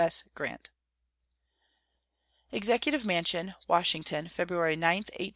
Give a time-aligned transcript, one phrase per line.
[0.03, 0.23] S.
[0.33, 0.71] GRANT.
[2.51, 5.29] EXECUTIVE MANSION, Washington, February 9, 1874.